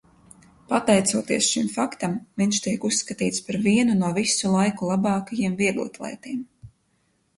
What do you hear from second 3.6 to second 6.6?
vienu no visu laiku labākajiem vieglatlētiem.